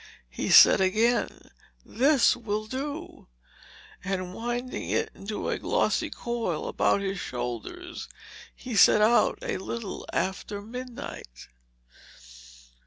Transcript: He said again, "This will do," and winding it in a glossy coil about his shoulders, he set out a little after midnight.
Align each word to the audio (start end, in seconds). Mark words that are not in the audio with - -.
He 0.31 0.49
said 0.49 0.81
again, 0.81 1.51
"This 1.85 2.35
will 2.35 2.65
do," 2.65 3.27
and 4.03 4.33
winding 4.33 4.89
it 4.89 5.11
in 5.13 5.29
a 5.31 5.59
glossy 5.59 6.09
coil 6.09 6.67
about 6.67 7.01
his 7.01 7.19
shoulders, 7.19 8.09
he 8.55 8.75
set 8.75 9.03
out 9.03 9.37
a 9.43 9.57
little 9.57 10.07
after 10.11 10.59
midnight. 10.59 11.49